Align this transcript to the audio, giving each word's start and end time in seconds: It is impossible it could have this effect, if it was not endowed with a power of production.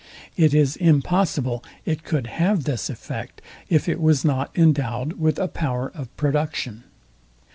It 0.35 0.55
is 0.55 0.77
impossible 0.77 1.63
it 1.85 2.03
could 2.03 2.25
have 2.25 2.63
this 2.63 2.89
effect, 2.89 3.39
if 3.69 3.87
it 3.87 4.01
was 4.01 4.25
not 4.25 4.49
endowed 4.57 5.13
with 5.19 5.37
a 5.37 5.47
power 5.47 5.91
of 5.93 6.09
production. 6.17 6.85